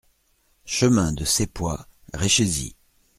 [0.65, 2.75] Chemin de Seppois, Réchésy